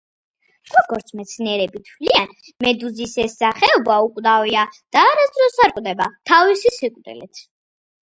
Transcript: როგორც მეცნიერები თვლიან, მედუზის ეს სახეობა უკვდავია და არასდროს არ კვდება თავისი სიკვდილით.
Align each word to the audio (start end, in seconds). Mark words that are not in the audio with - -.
როგორც 0.75 1.11
მეცნიერები 1.19 1.81
თვლიან, 1.89 2.33
მედუზის 2.67 3.15
ეს 3.27 3.37
სახეობა 3.43 4.01
უკვდავია 4.09 4.67
და 4.99 5.07
არასდროს 5.13 5.65
არ 5.69 5.79
კვდება 5.81 6.13
თავისი 6.35 6.77
სიკვდილით. 6.83 7.49